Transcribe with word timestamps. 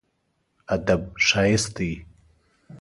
ادب 0.75 1.01
ښايست 1.25 1.67
دی. 1.77 1.91